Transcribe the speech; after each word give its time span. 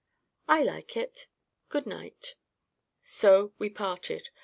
"I 0.47 0.63
like 0.63 0.97
it. 0.97 1.27
Good 1.69 1.85
night." 1.85 2.33
So 3.03 3.53
we 3.59 3.69
parted. 3.69 4.29